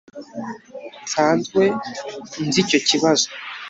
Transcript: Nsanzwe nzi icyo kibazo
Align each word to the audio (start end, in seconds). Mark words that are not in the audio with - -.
Nsanzwe 1.03 1.63
nzi 2.45 2.59
icyo 2.63 2.79
kibazo 2.87 3.27